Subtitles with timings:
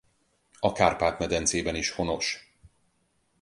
[0.59, 2.57] A Kárpát-medencében is honos.